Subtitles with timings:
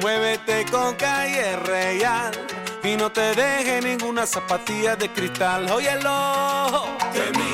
[0.00, 2.32] muévete con calle real
[2.82, 5.70] y no te deje ninguna zapatilla de cristal.
[5.70, 6.96] Óyelo.
[7.12, 7.45] Que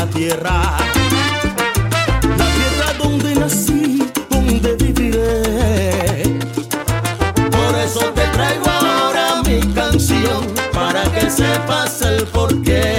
[0.00, 0.78] la tierra,
[2.38, 6.22] la tierra donde nací, donde viviré.
[7.50, 12.89] Por eso te traigo ahora mi canción, para que sepas el porqué.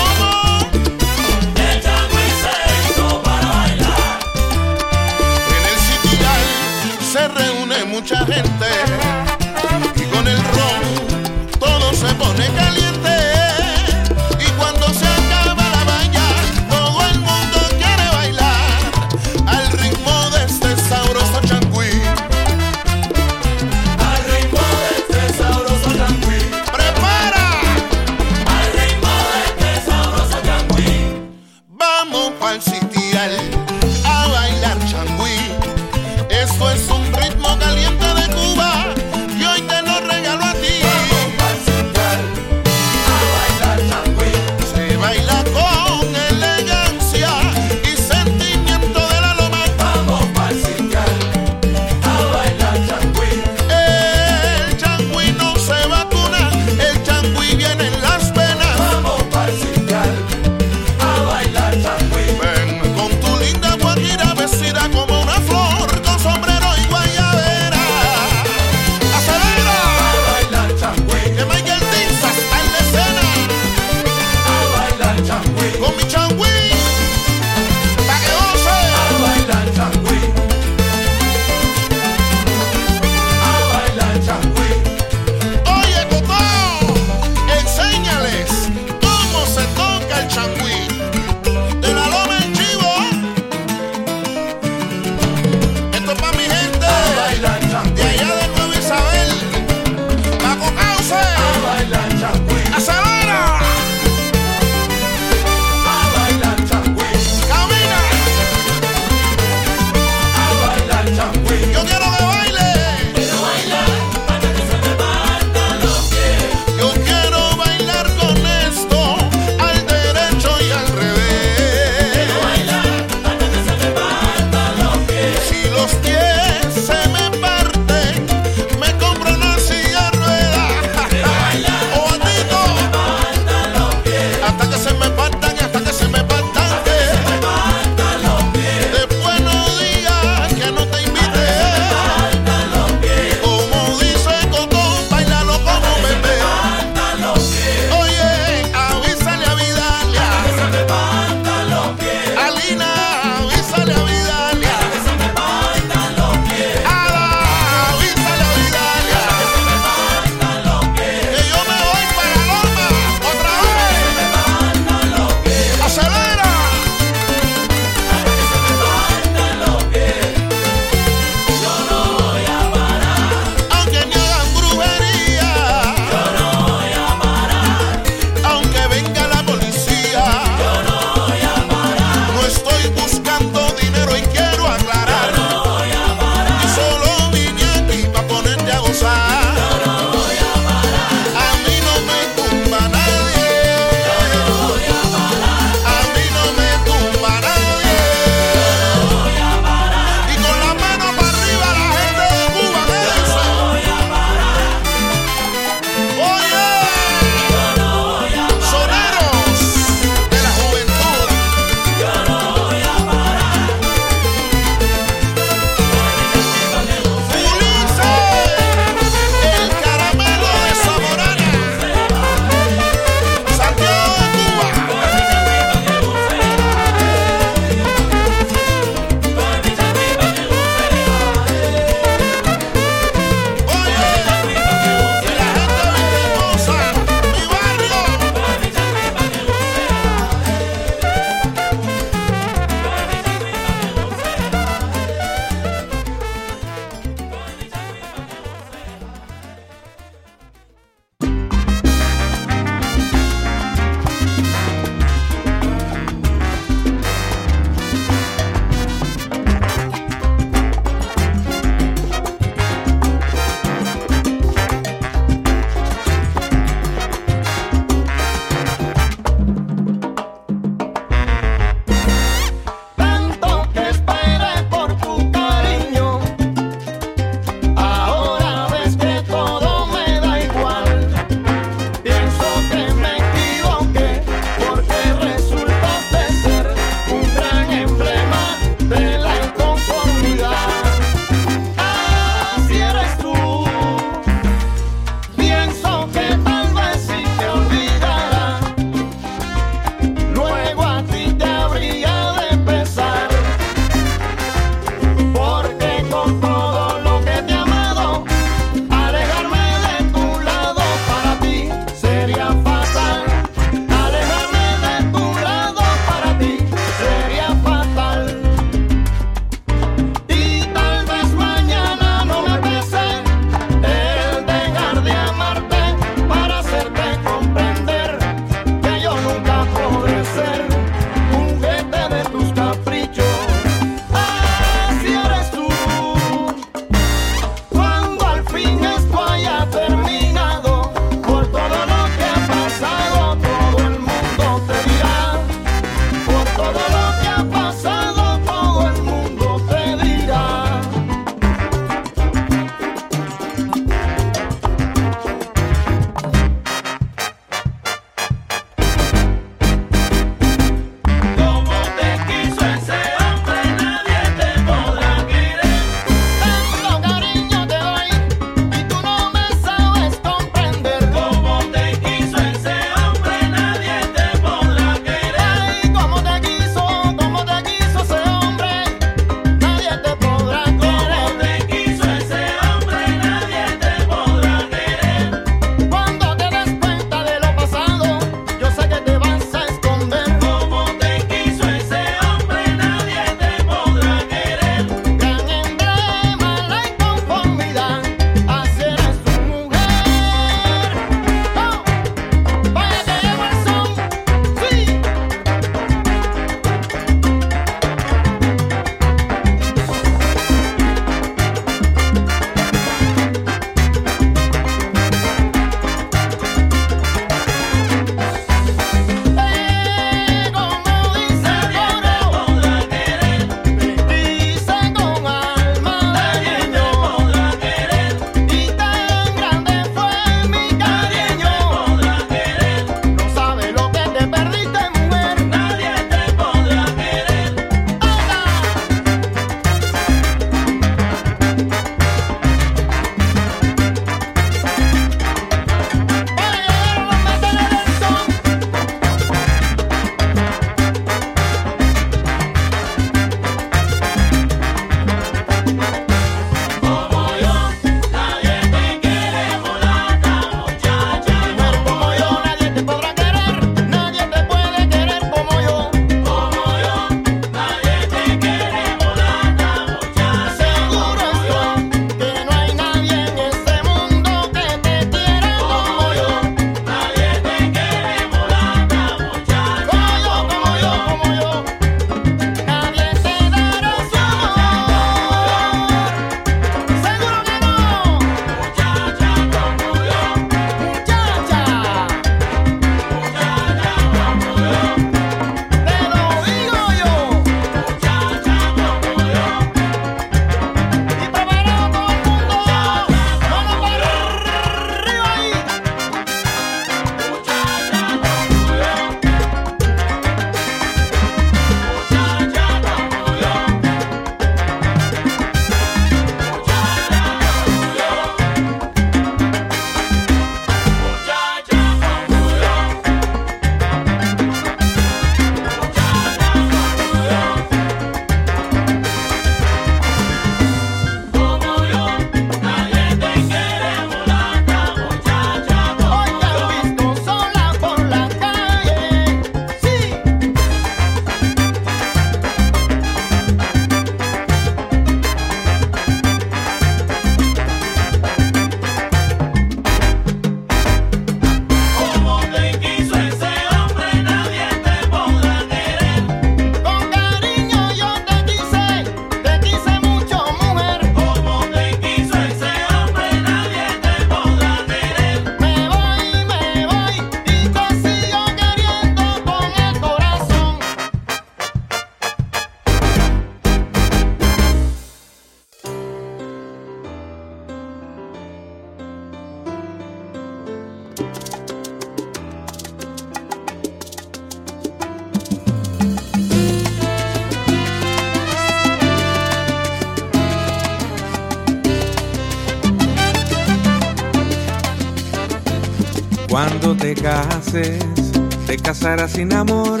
[598.66, 600.00] te casarás sin amor,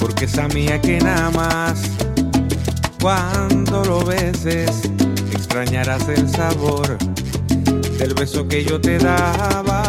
[0.00, 1.82] porque sabía que nada más
[3.00, 4.82] cuando lo beses
[5.32, 6.98] extrañarás el sabor
[7.98, 9.82] del beso que yo te daba.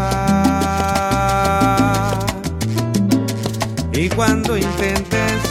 [3.91, 5.41] Y cuando intentes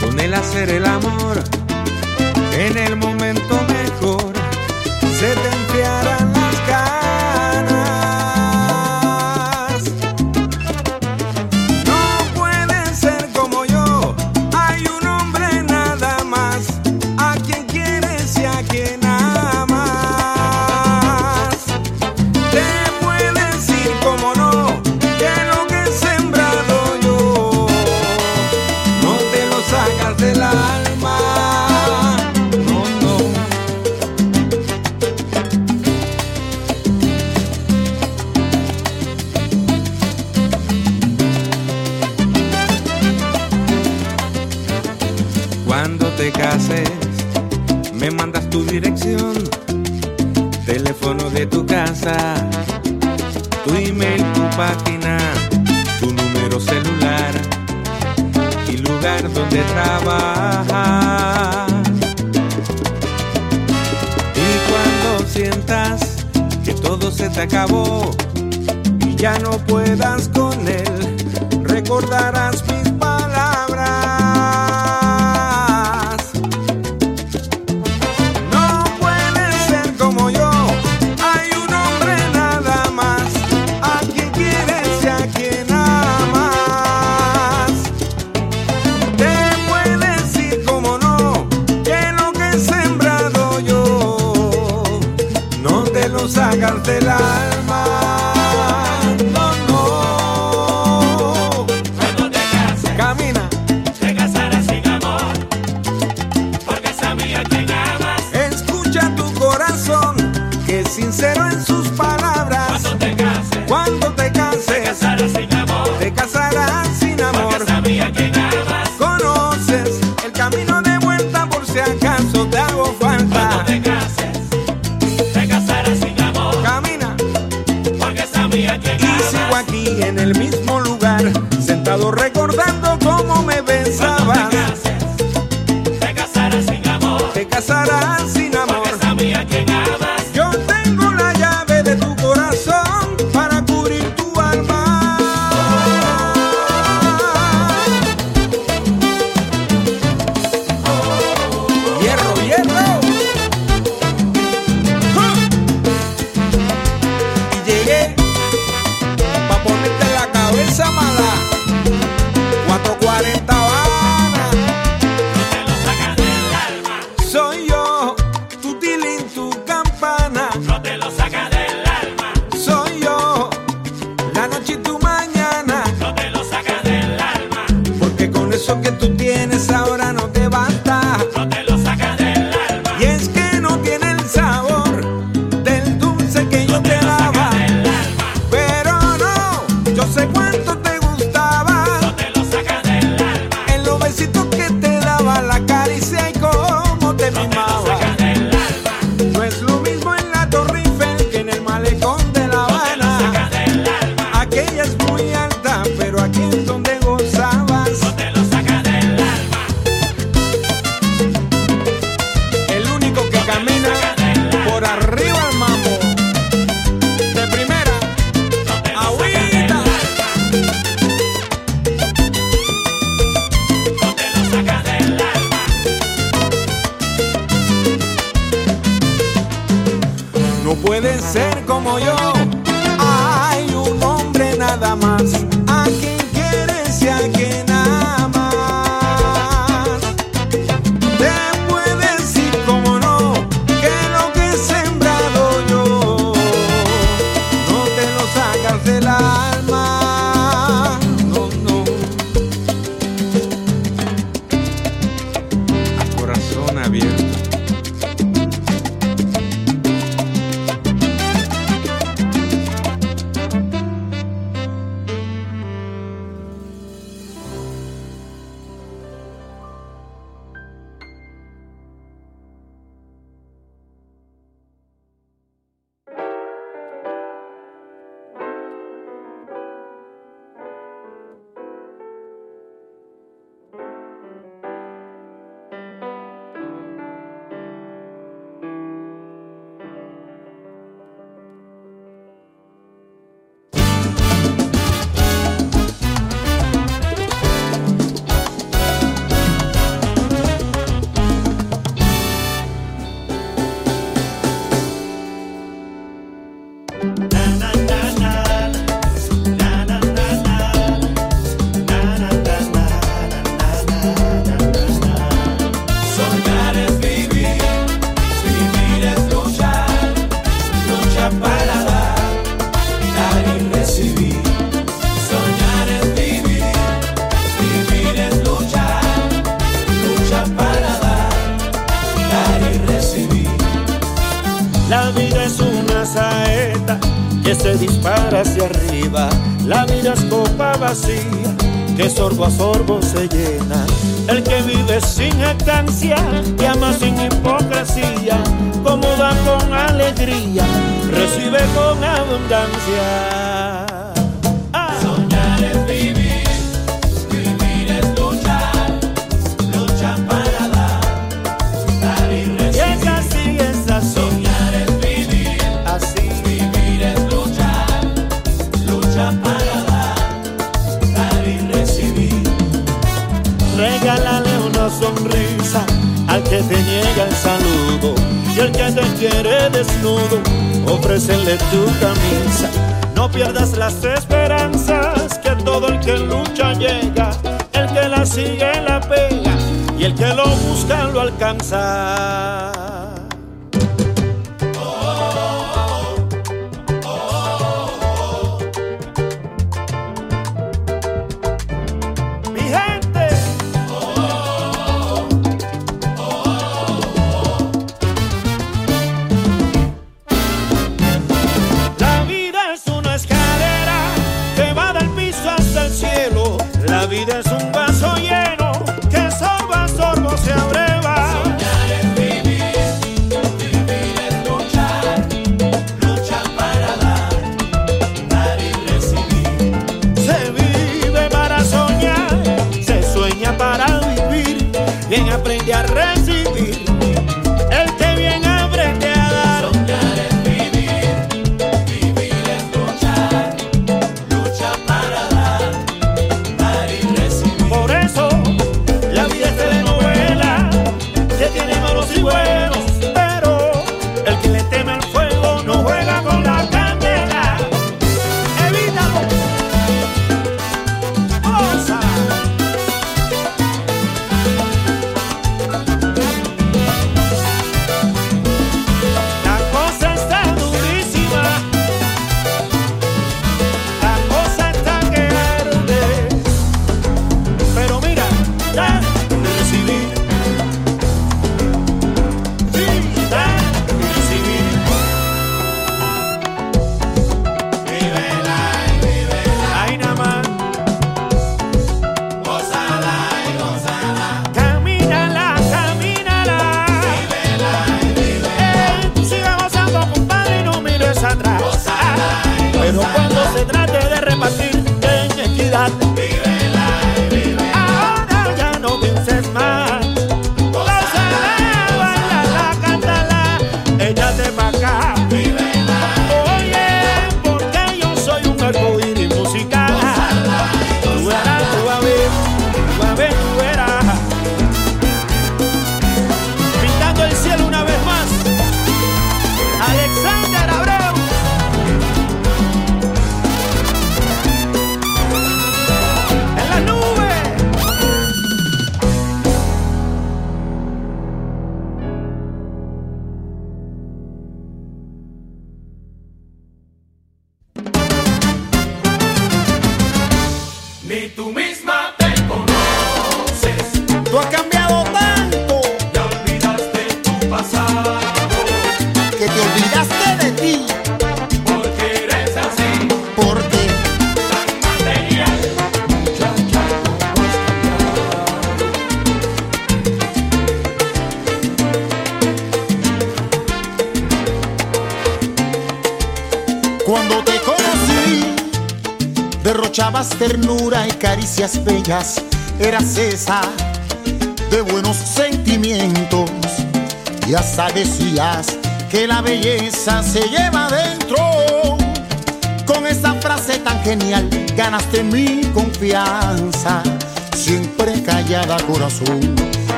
[0.00, 1.42] con él hacer el amor
[2.58, 3.13] en el momento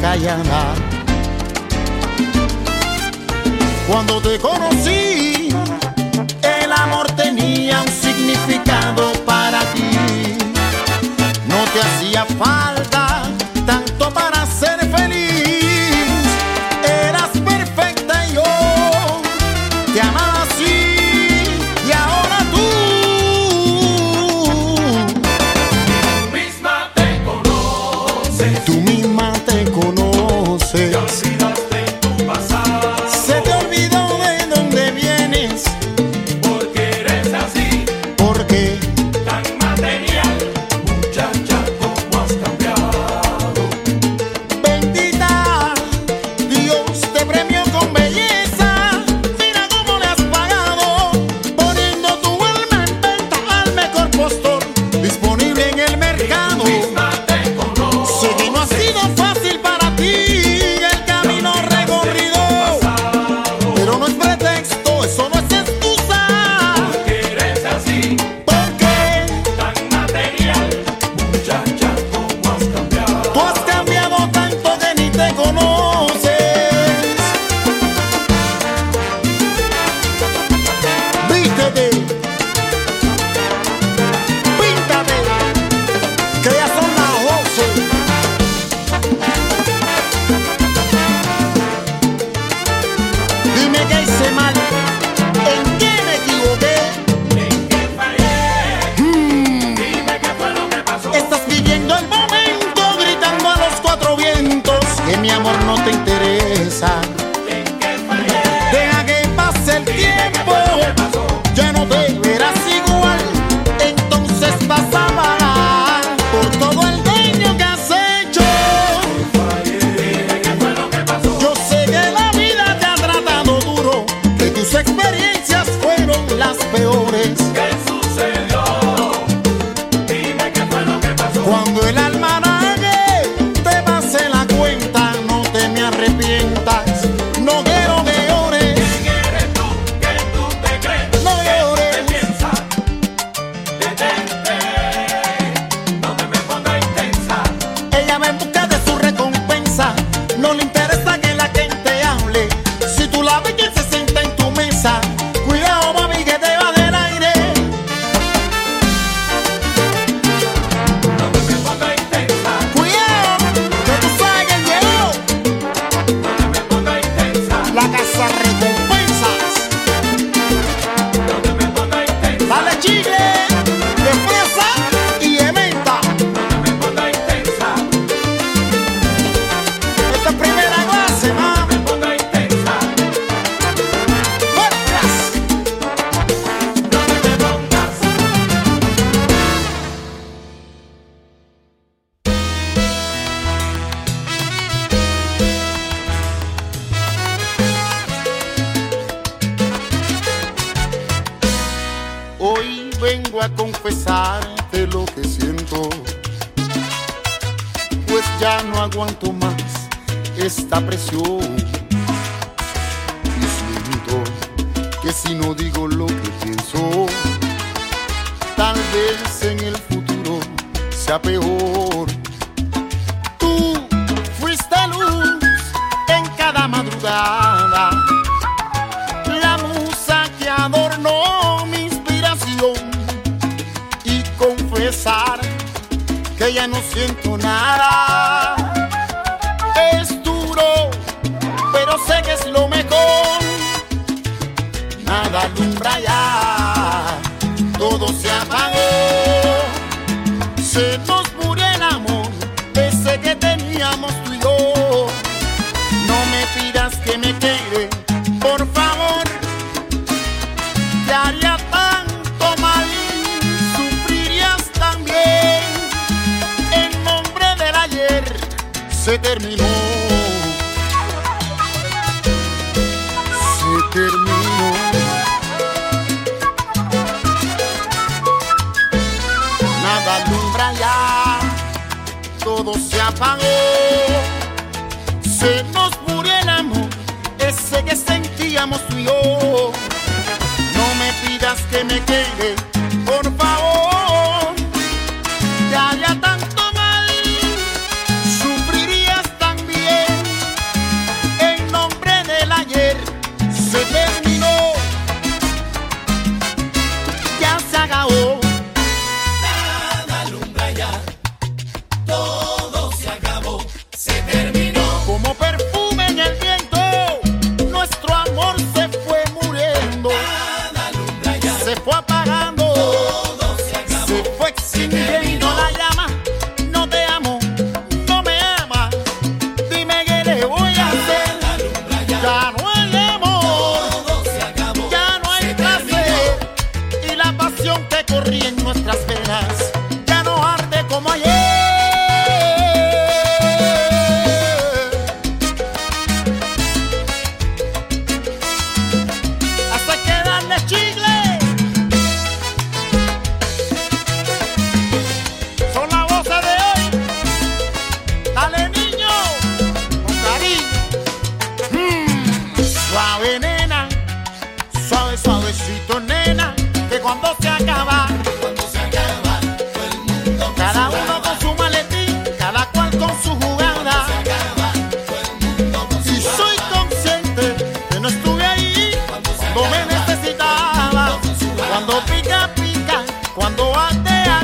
[0.00, 0.74] callada.
[3.86, 5.01] Cuando te conocí,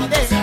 [0.06, 0.37] tarde.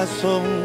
[0.00, 0.59] Corazón,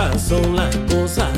[0.00, 0.70] 蛋松烂
[1.06, 1.29] lại.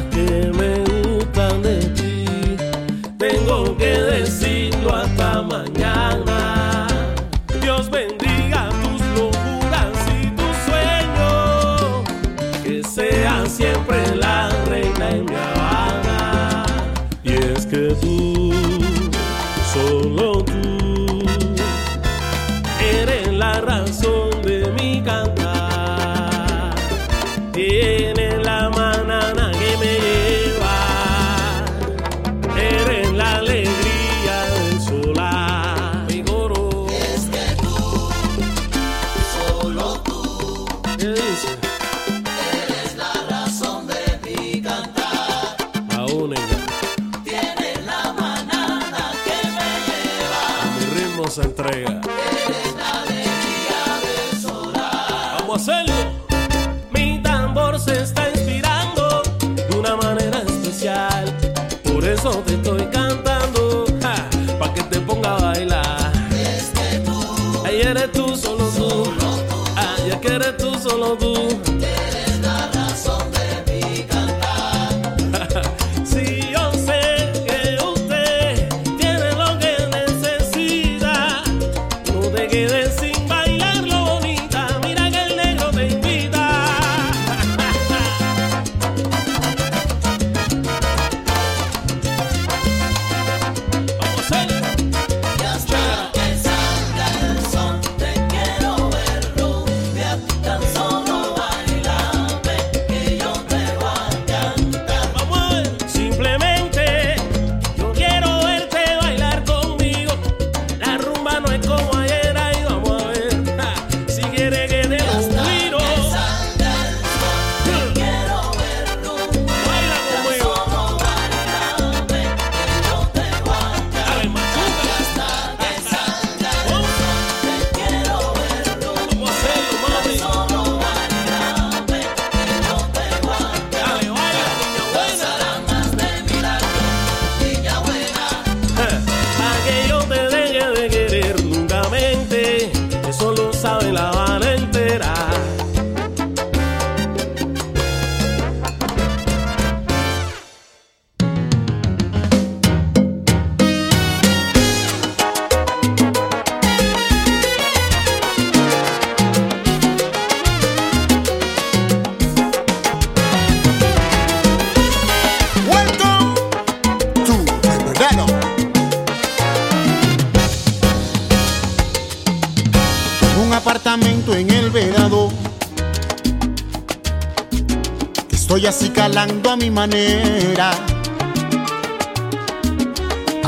[179.83, 179.89] A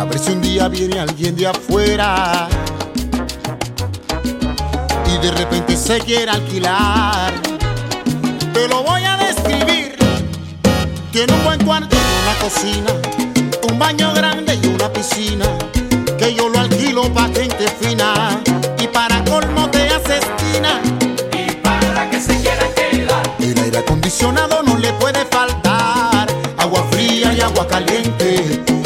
[0.04, 2.48] ver si un día viene alguien de afuera
[5.06, 7.32] y de repente se quiere alquilar.
[8.52, 9.94] Te lo voy a describir.
[11.12, 12.90] Tiene un buen cuarto y una cocina,
[13.70, 15.46] un baño grande y una piscina,
[16.18, 18.42] que yo lo alquilo para gente fina
[18.80, 20.80] y para colmo te hace esquina.
[21.32, 23.22] Y para que se quiera quedar.
[23.38, 24.53] El aire acondicionado
[27.44, 28.83] agua caliente.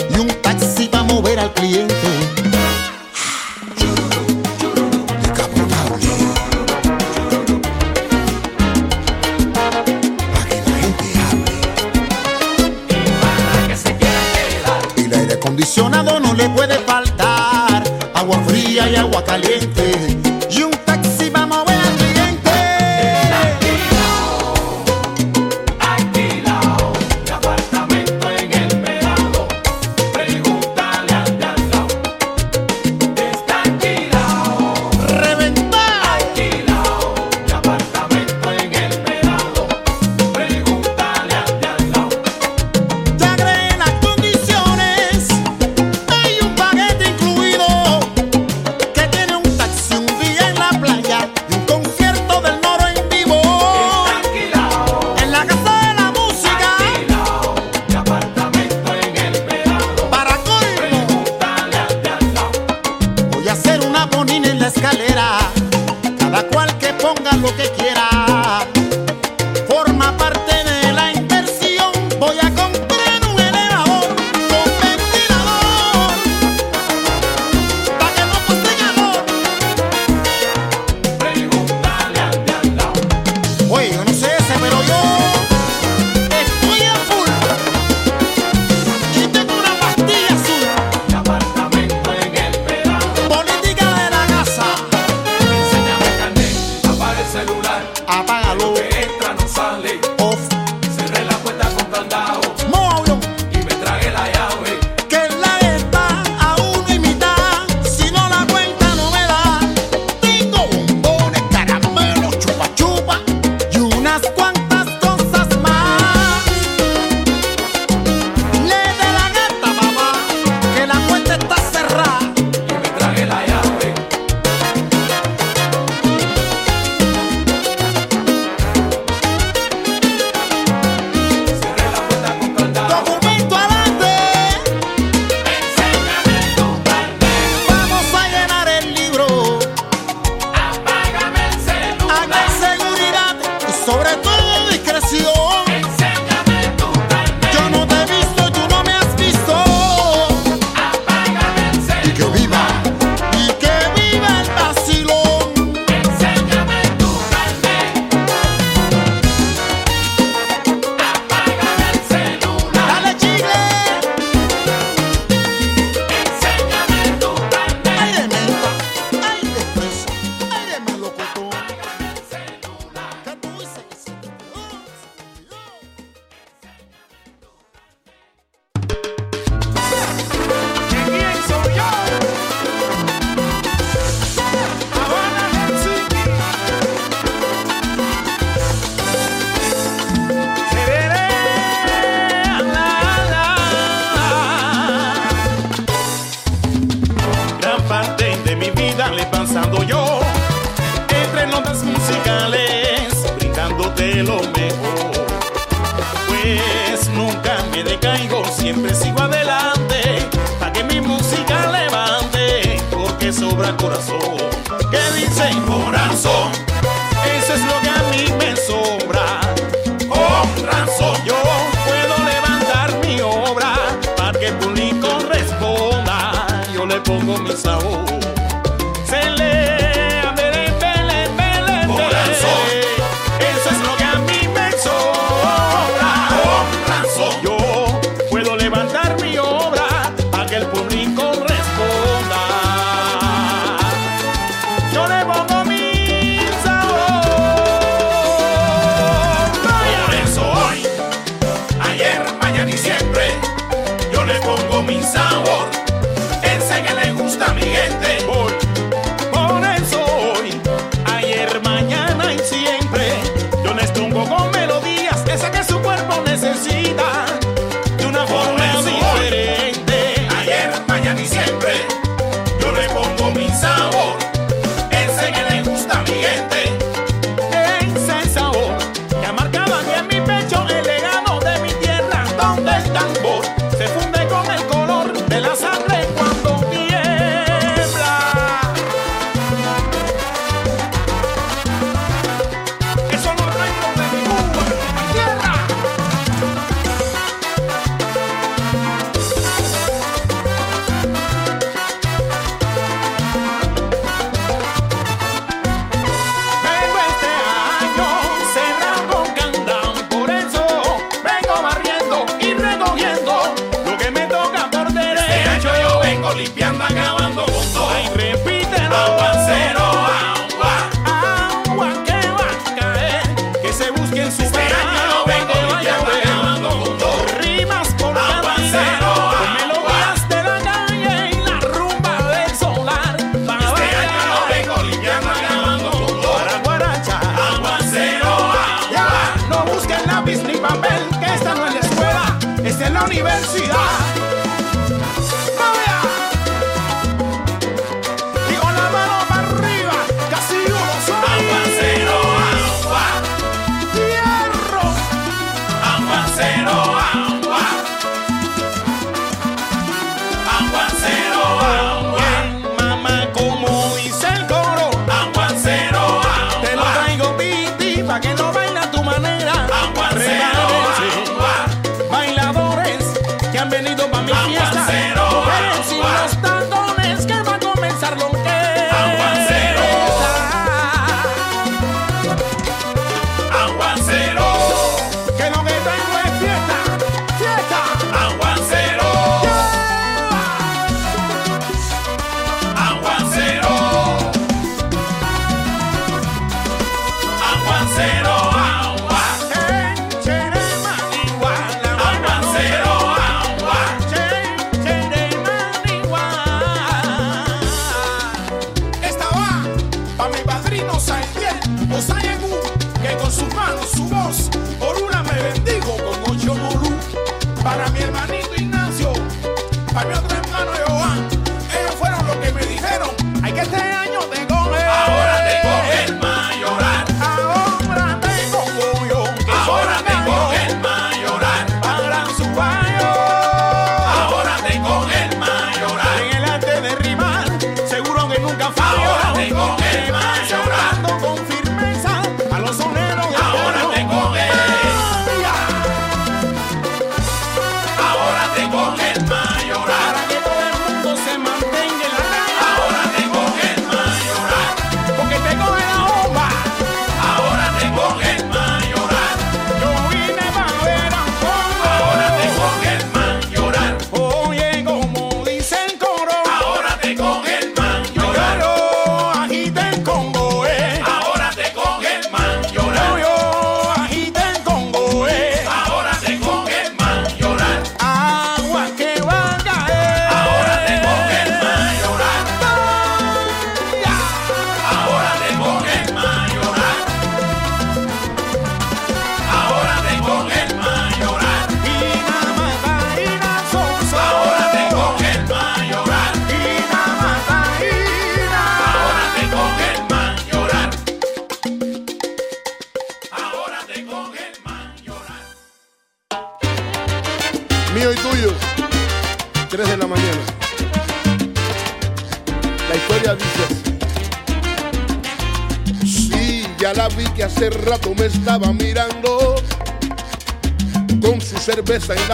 [308.54, 308.87] se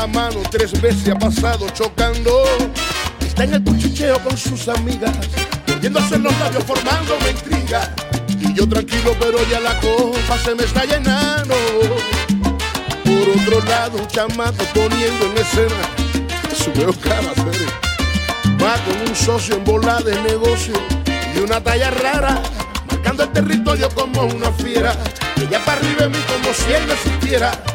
[0.06, 2.44] mano tres veces ha pasado chocando.
[3.20, 5.12] Está en el cuchicheo con sus amigas,
[5.66, 7.94] mordiéndose los labios formando una intriga.
[8.40, 11.54] Y yo tranquilo, pero ya la copa se me está llenando.
[13.04, 15.88] Por otro lado, un chamaco poniendo en escena
[16.54, 17.32] su veo cara.
[18.62, 20.74] Va con un socio en bola de negocio
[21.34, 22.42] y una talla rara,
[22.90, 24.94] marcando el territorio como una fiera.
[25.36, 27.73] Ella para arriba de mí como si él no existiera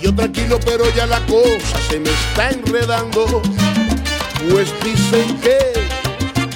[0.00, 3.42] yo tranquilo, pero ya la cosa se me está enredando.
[4.50, 5.58] Pues dicen que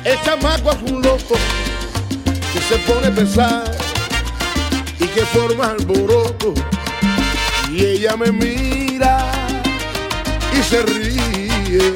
[0.04, 1.34] el chamaco es un loco
[2.52, 3.70] que se pone a pensar
[4.98, 6.54] y que forma alboroto.
[7.70, 9.26] Y ella me mira
[10.58, 11.92] y se ríe.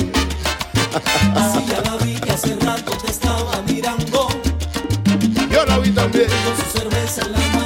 [1.34, 4.28] Así ya la vi que hace rato te estaba mirando.
[5.50, 6.28] Yo la vi también.
[6.28, 7.57] Con su cerveza en la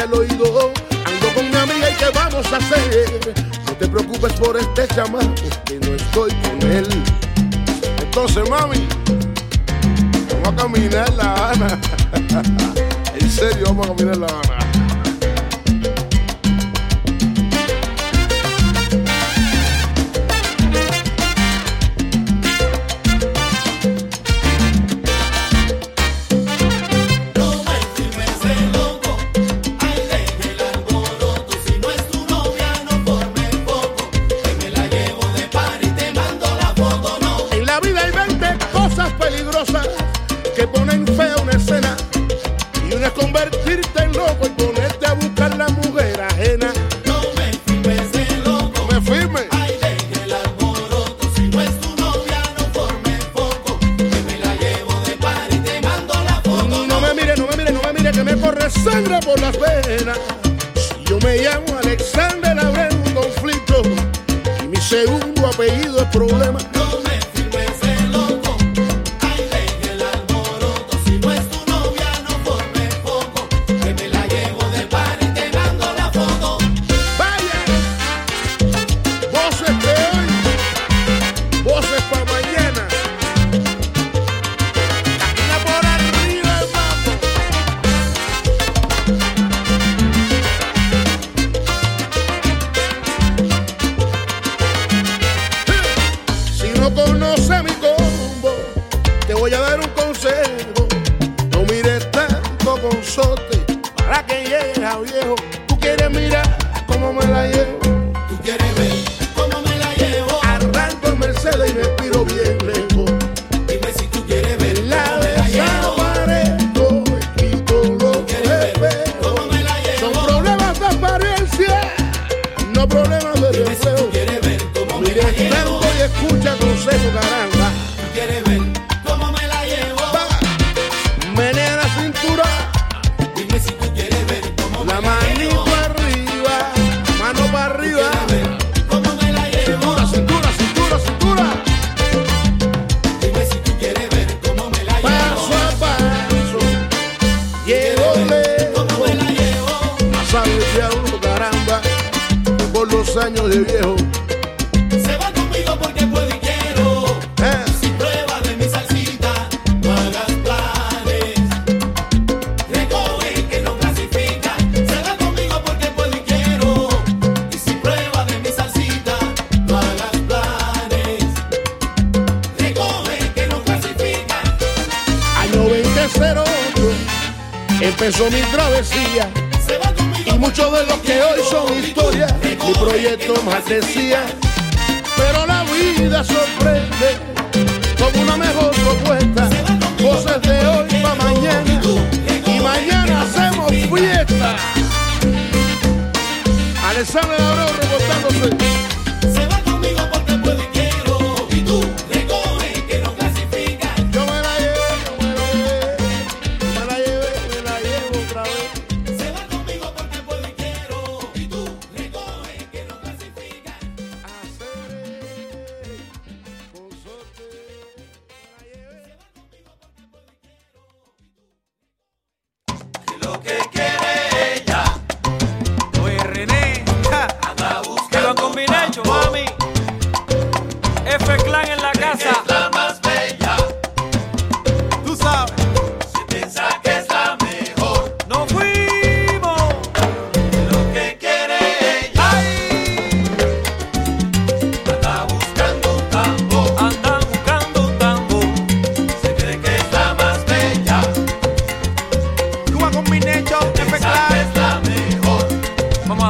[0.00, 0.72] al oído,
[1.04, 3.34] ando con una amiga y qué vamos a hacer.
[3.66, 5.34] No te preocupes por este chamán,
[5.66, 6.88] que no estoy con él.
[8.00, 8.88] Entonces, mami,
[10.42, 11.80] vamos a caminar La Habana.
[13.20, 14.61] en serio, vamos a caminar La Habana.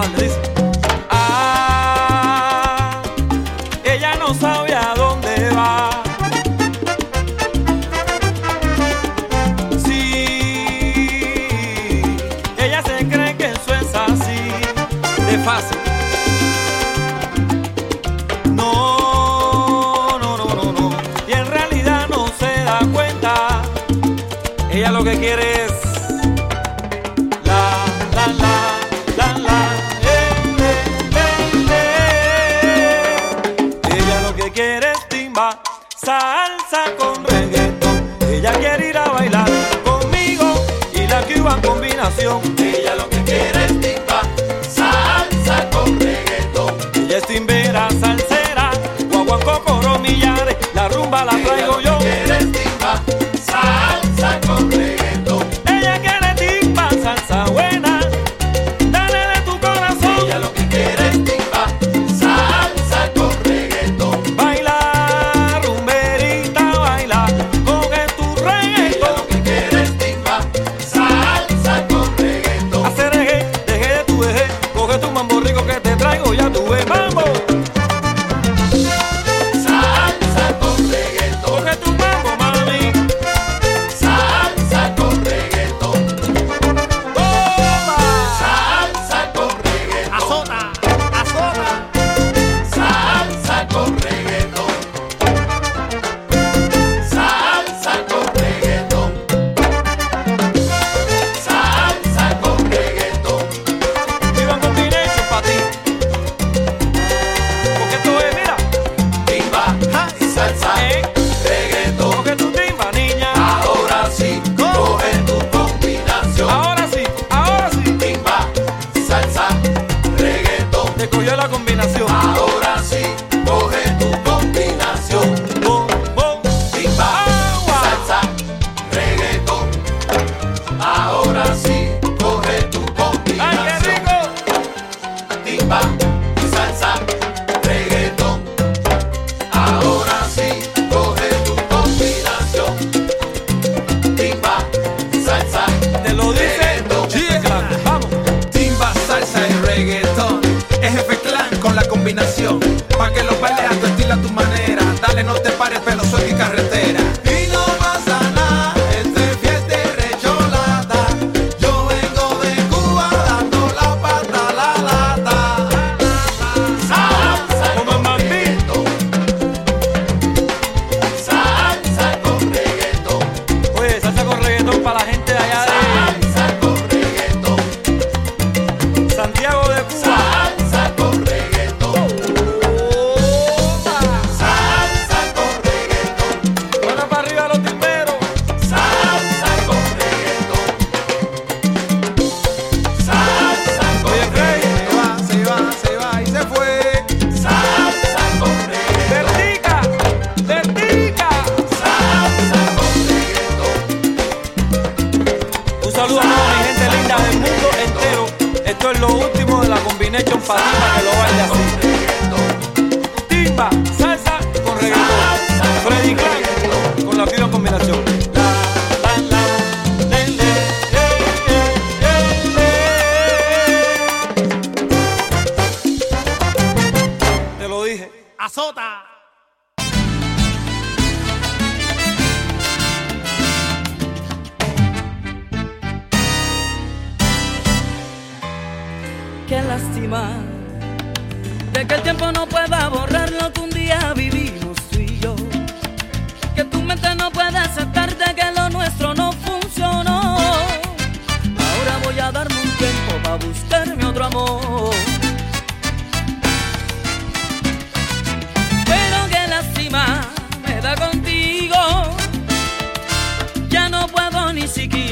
[0.03, 0.42] Vamos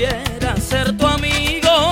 [0.00, 1.90] quisiera ser tu amigo.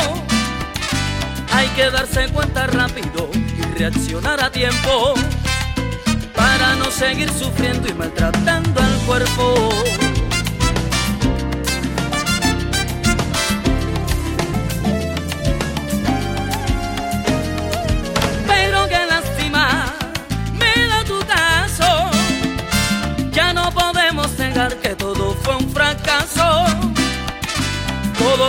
[1.53, 5.15] Hay que darse cuenta rápido y reaccionar a tiempo
[6.35, 10.08] para no seguir sufriendo y maltratando al cuerpo.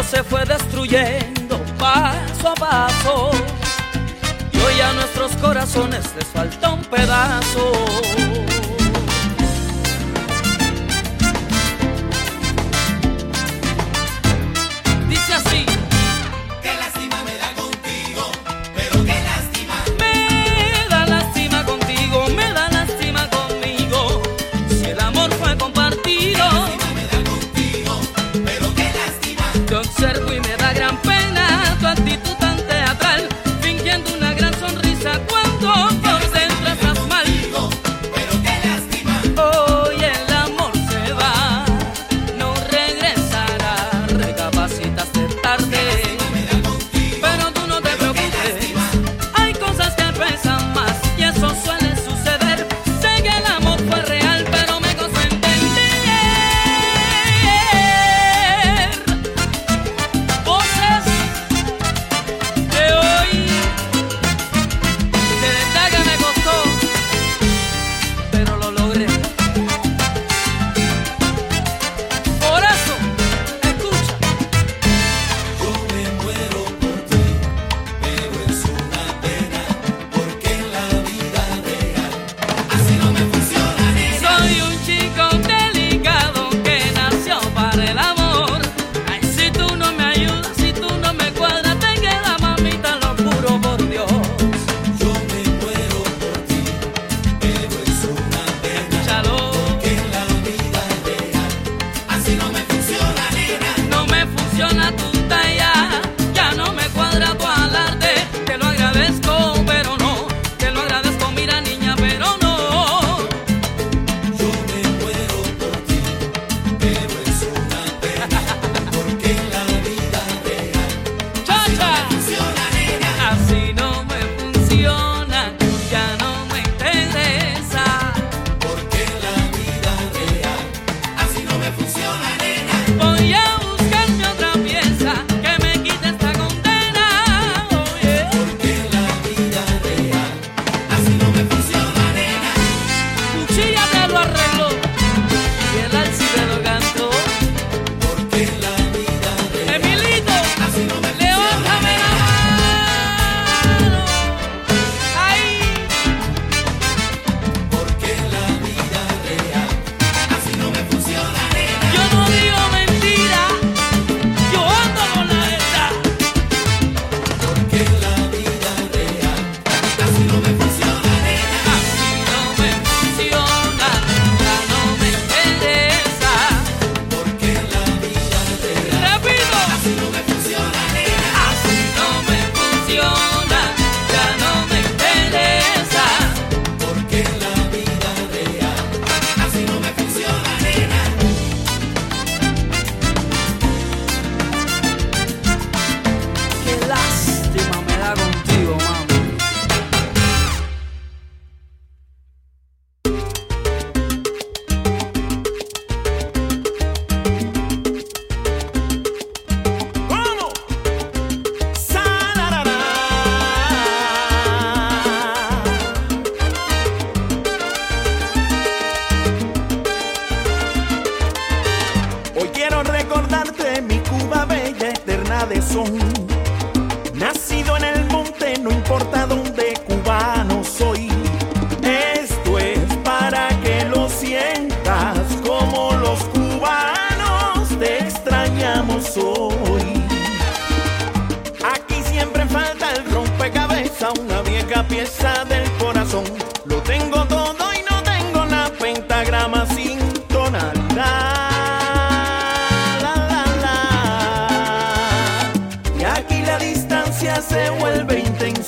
[0.04, 3.32] se fue destruyendo paso a paso.
[4.52, 8.49] Y hoy a nuestros corazones les falta un pedazo.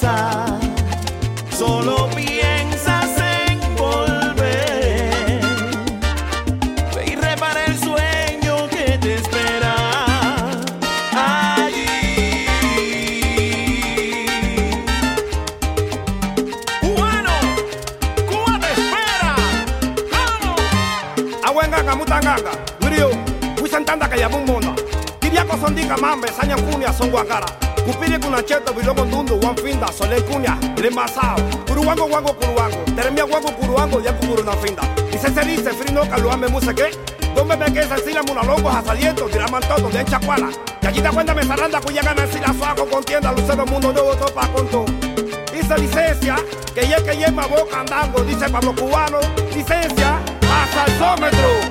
[0.02, 0.60] pensar,
[1.58, 5.42] solo piensas en volver.
[6.96, 9.76] Ve y repara el sueño que te espera
[11.14, 12.46] allí.
[16.82, 17.32] Cubano,
[18.28, 19.36] Cuba te espera.
[20.12, 20.62] Vamos.
[21.44, 22.52] Aguengaca, mutangaca,
[22.82, 23.12] Wirio,
[23.62, 24.74] Wisantanda, Cayabumona,
[25.20, 27.61] Kiriako, Sondica, Mambe, Saña, Cunia, Son Guangara.
[27.86, 31.38] Kupiri kunacheto, bilomo tundu, guanfinda, sole cuña, irimbasao.
[31.68, 34.84] Curuango, guango, curuango, teremia guango, curuango, ya cucuru na finda.
[35.12, 36.92] Dice se dice, frino, caluame, museque.
[37.36, 40.50] Donde me que sencilla, munalongo, jasaliento, tiraman todo, de chacuala.
[40.82, 44.16] Y allí te cuenta, me zaranda, cuya gana, si la suago, contienda, lucero, mundo nuevo,
[44.16, 44.86] topa, conto.
[45.52, 46.36] Dice licencia,
[46.74, 49.20] que ye que ye, boca andando, dice Pablo Cubano,
[49.54, 51.71] licencia, hasta el sómetro.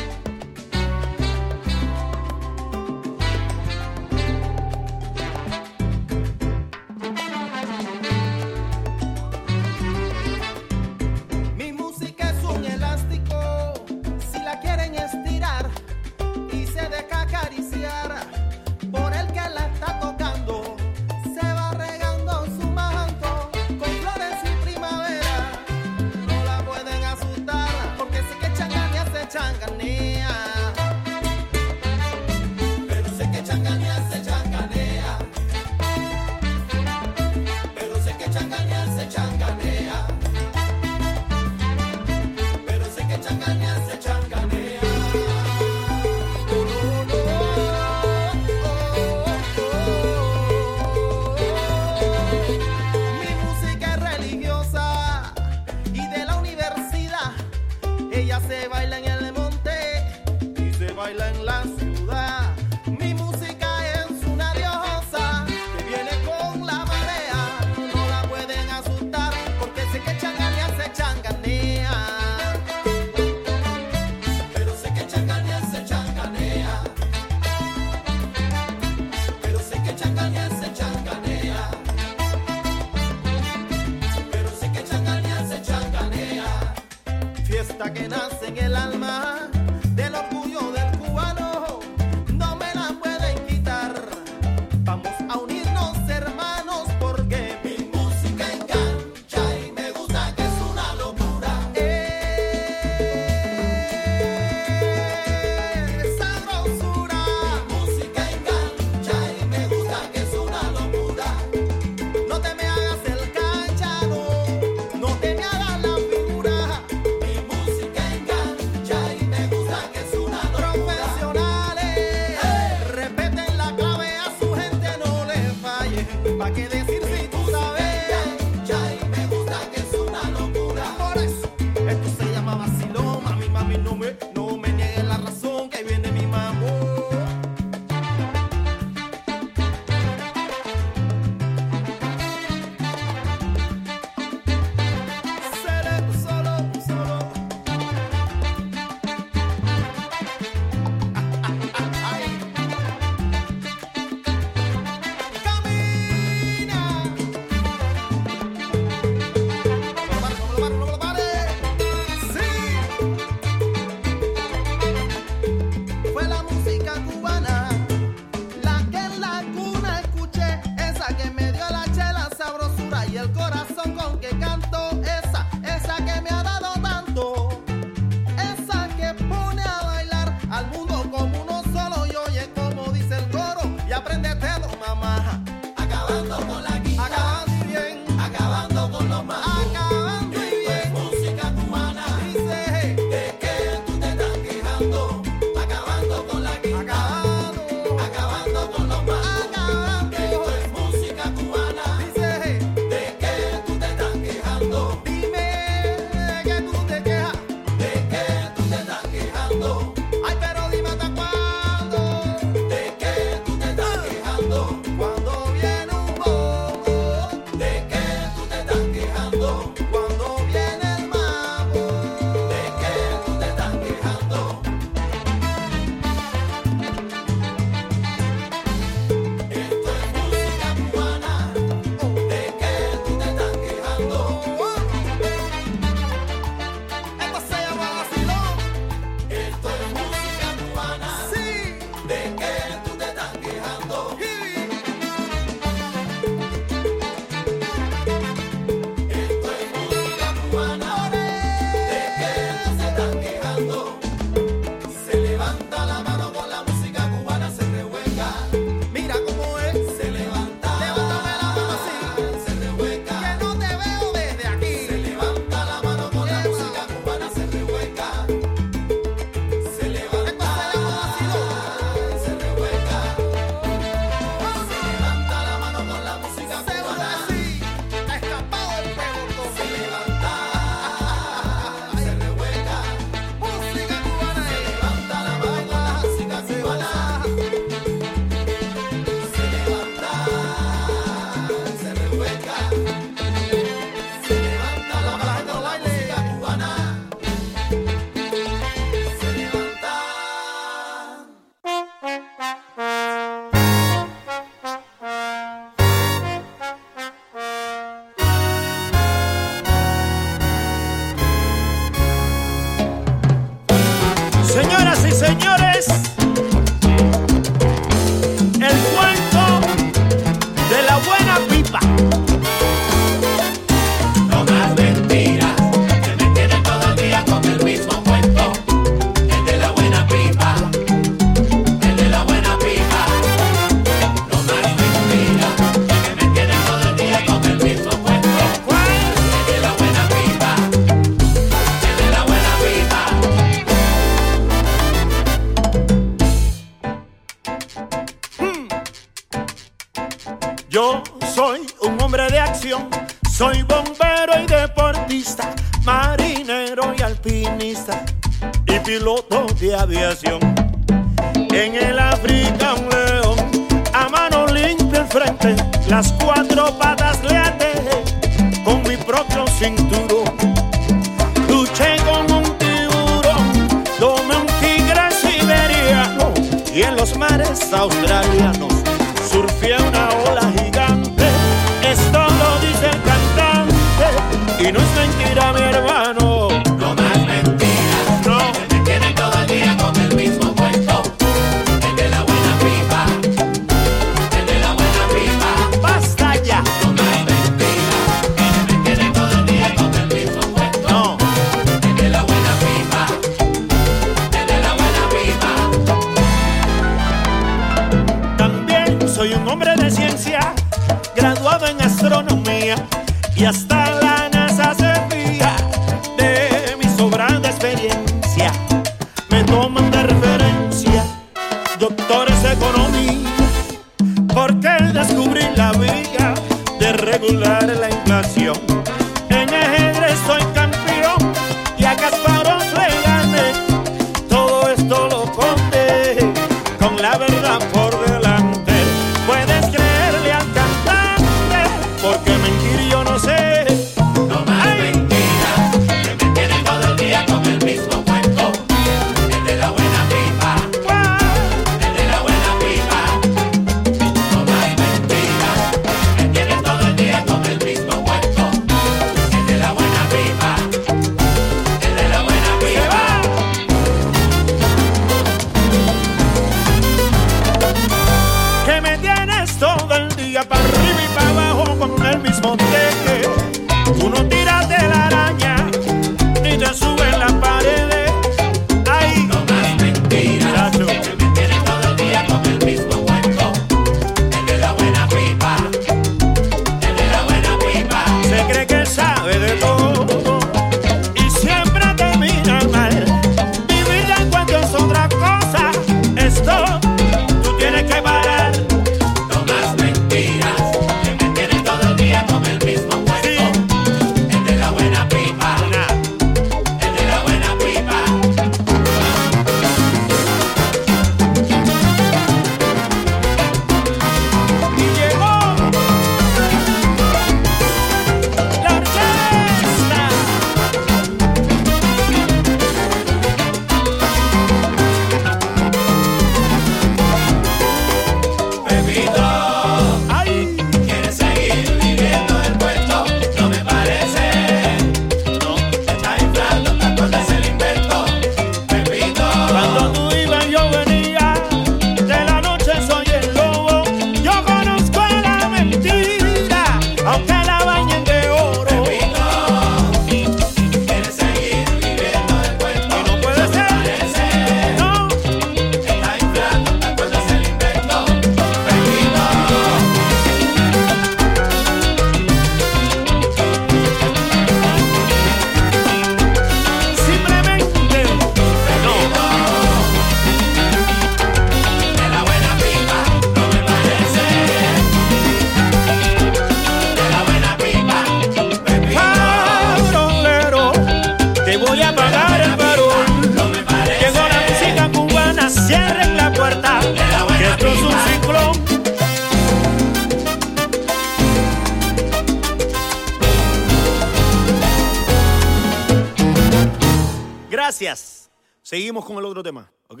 [598.72, 600.00] Seguimos con el otro tema, ¿ok?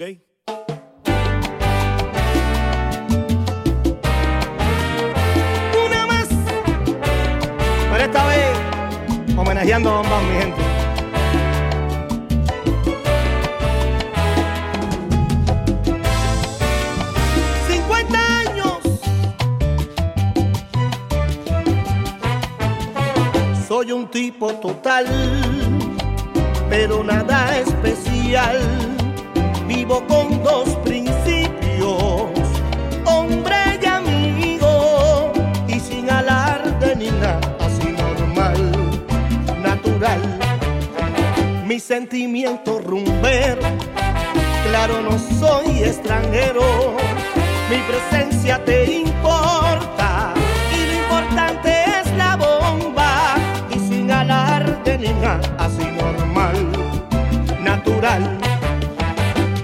[5.84, 6.28] Una más.
[7.92, 8.48] Pero esta vez
[9.36, 10.62] homenajeando a Bam Bam, mi gente.
[17.68, 18.16] ¡50
[18.48, 18.78] años!
[23.68, 25.04] Soy un tipo total,
[26.70, 28.11] pero nada especial.
[29.68, 32.30] Vivo con dos principios,
[33.04, 35.30] hombre y amigo,
[35.68, 38.56] y sin alarde ni nada, así normal,
[39.60, 40.22] natural.
[41.66, 43.60] Mi sentimiento rumbero,
[44.66, 46.96] claro no soy extranjero,
[47.68, 49.61] mi presencia te importa,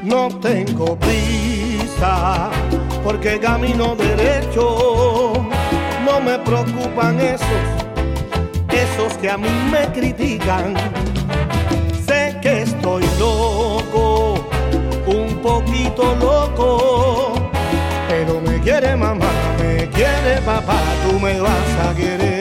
[0.02, 2.50] No tengo prisa
[3.04, 5.32] porque camino derecho.
[6.04, 7.62] No me preocupan esos,
[8.70, 10.74] esos que a mí me critican.
[12.06, 14.48] Sé que estoy loco,
[15.06, 17.34] un poquito loco,
[18.08, 22.37] pero me quiere mamá, me quiere papá, tú me vas a querer.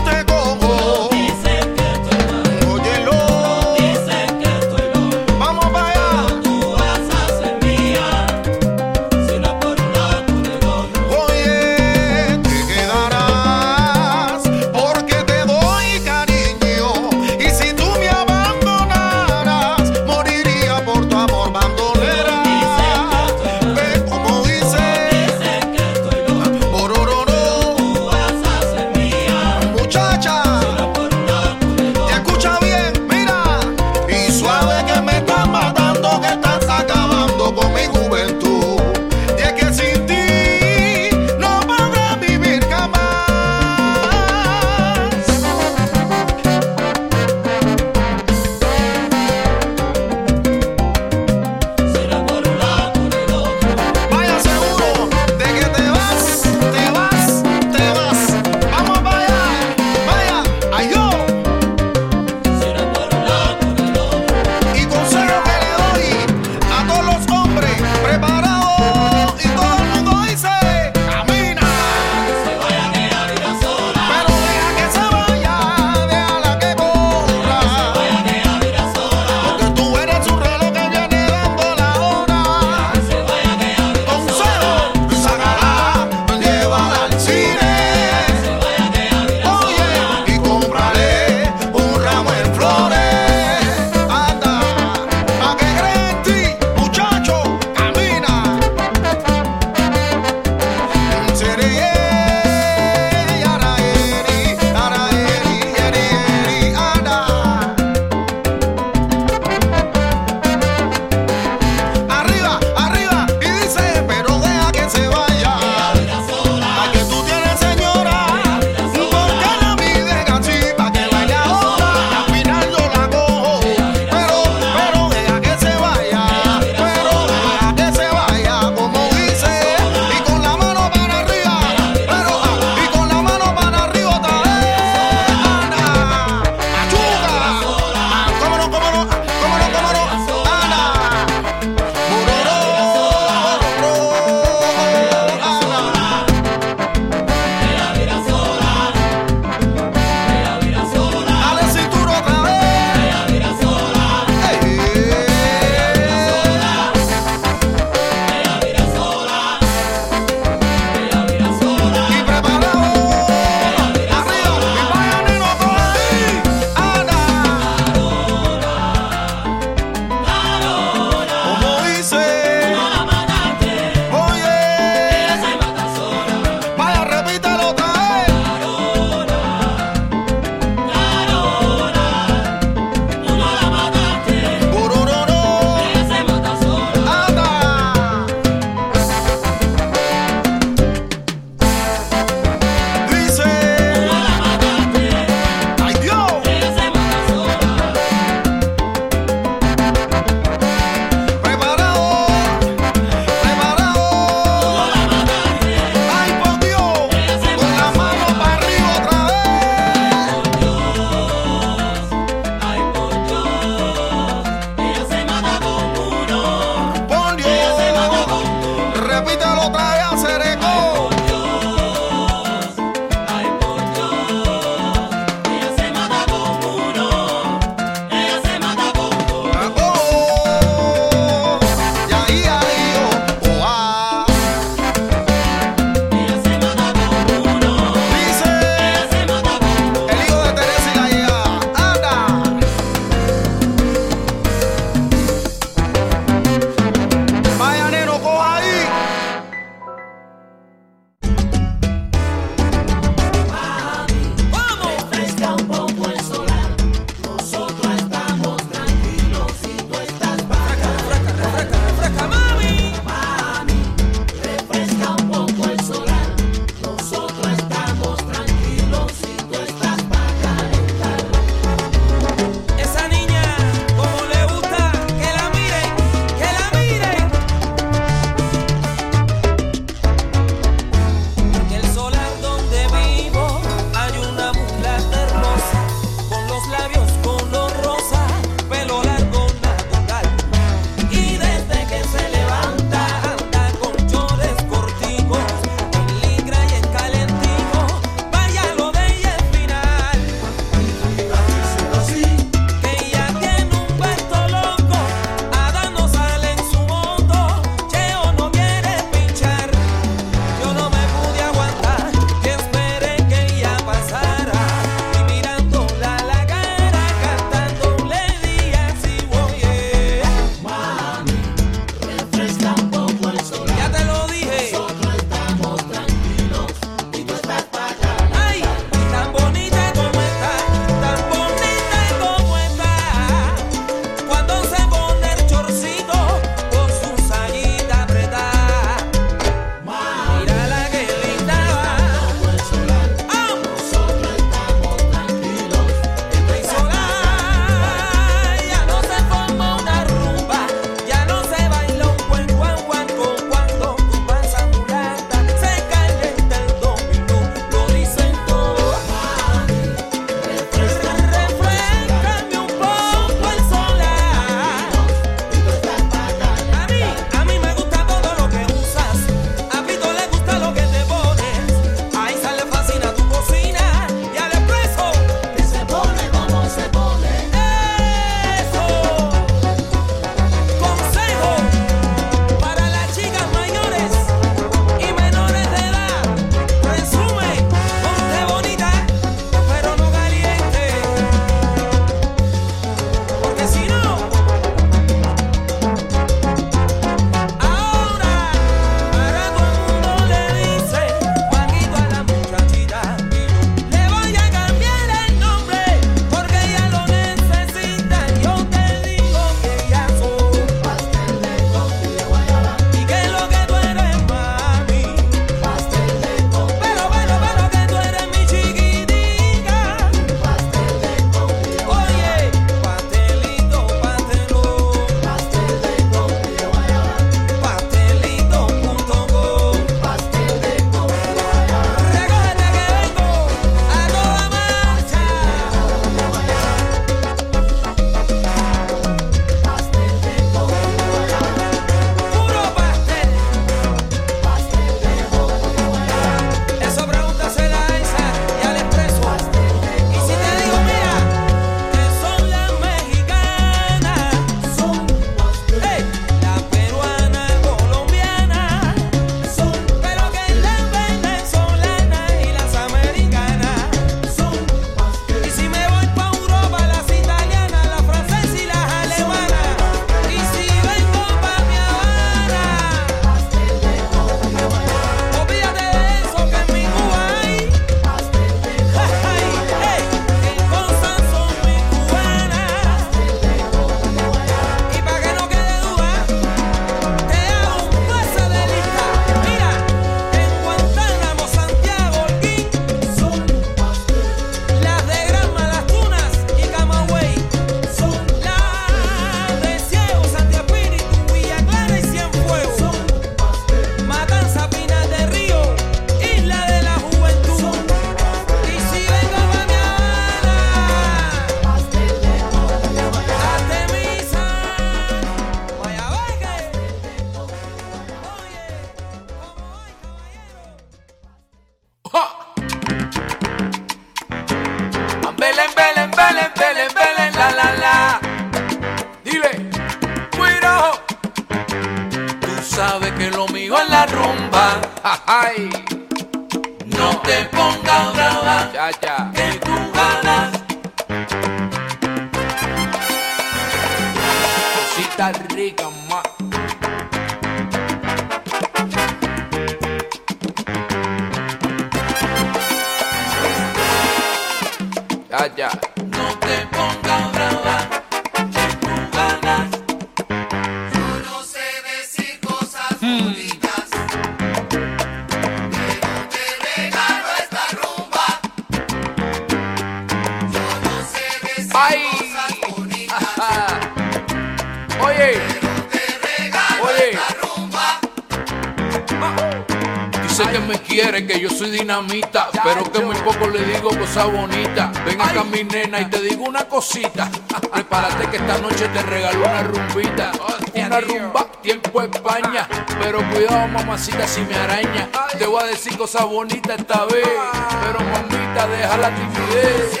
[588.98, 590.32] te regalo una rumbita,
[590.74, 592.68] una rumba, tiempo España.
[593.00, 595.08] Pero cuidado, mamacita, si me araña.
[595.38, 597.80] Te voy a decir cosas bonitas esta vez, ah.
[597.84, 600.00] pero mamita, deja la timidez.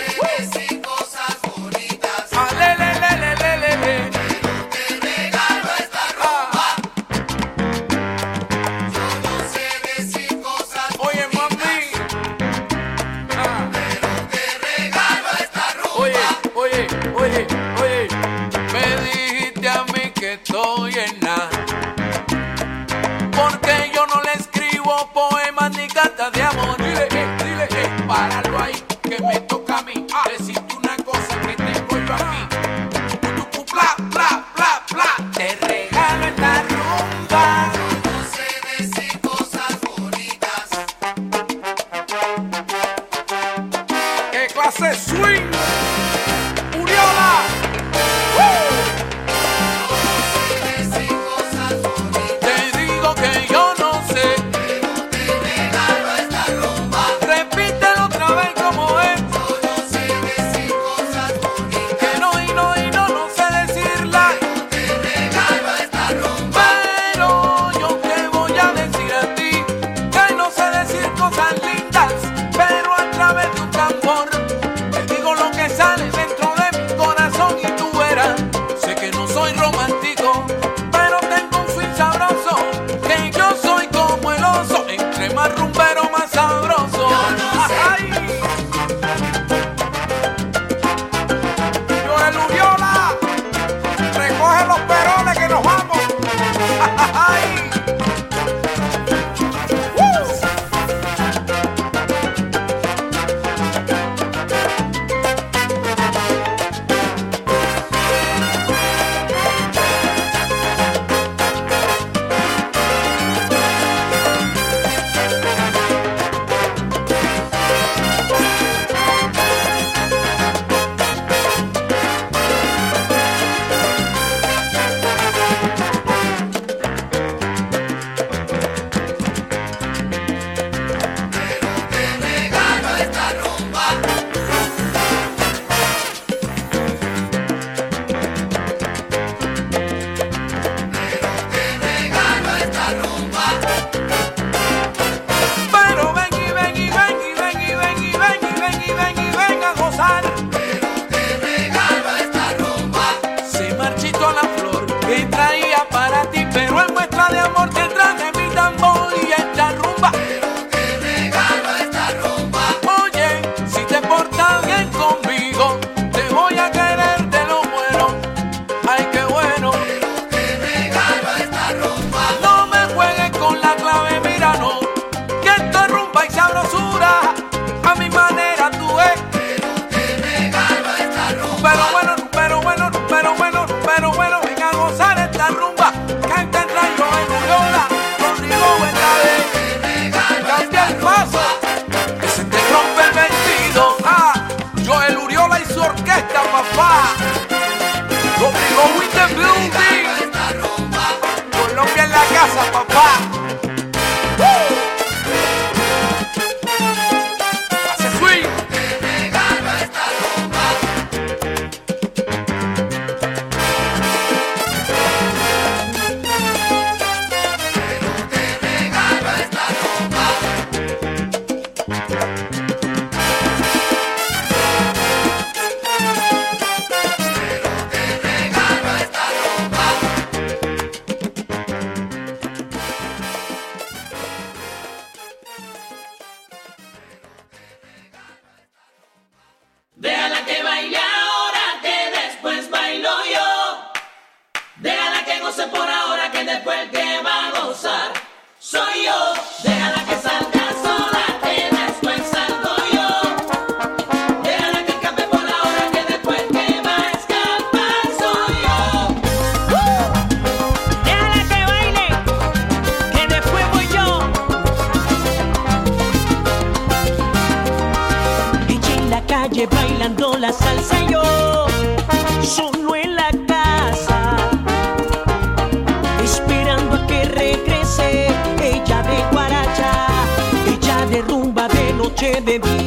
[282.48, 282.77] baby.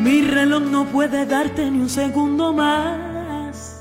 [0.00, 3.80] Mi reloj no puede darte ni un segundo más.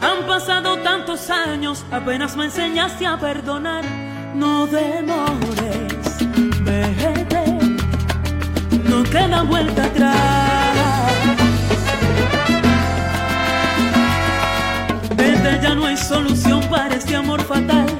[0.00, 3.84] Han pasado tantos años, apenas me enseñaste a perdonar.
[4.34, 6.18] No demores,
[6.64, 7.58] vete,
[8.88, 10.16] no queda vuelta atrás.
[15.16, 17.97] Vete, ya no hay solución para este amor fatal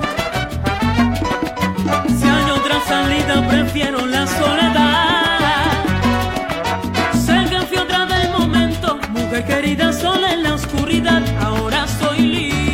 [2.86, 5.70] salida prefiero la soledad.
[7.12, 12.67] Sé que fui otra del momento, mujer querida, sola en la oscuridad, ahora soy libre.